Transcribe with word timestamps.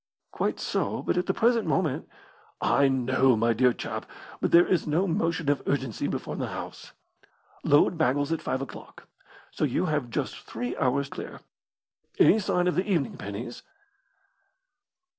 "Quite 0.31 0.59
so. 0.59 1.03
But 1.03 1.15
at 1.15 1.27
the 1.27 1.33
present 1.35 1.67
moment" 1.67 2.09
"I 2.59 2.87
know, 2.87 3.35
my 3.37 3.53
dear 3.53 3.71
chap; 3.71 4.07
but 4.39 4.49
there 4.51 4.65
is 4.65 4.87
no 4.87 5.05
motion 5.07 5.47
of 5.47 5.61
urgency 5.67 6.07
before 6.07 6.35
the 6.35 6.47
house. 6.47 6.91
Load 7.63 7.99
baggles 7.99 8.31
at 8.31 8.41
five 8.41 8.63
o'clock; 8.63 9.07
so 9.51 9.63
you 9.63 9.85
have 9.85 10.09
Just 10.09 10.39
three 10.39 10.75
hours 10.77 11.07
clear. 11.07 11.41
Any 12.17 12.39
sign 12.39 12.65
of 12.67 12.73
the 12.73 12.91
evening 12.91 13.15
pennies?" 13.15 13.61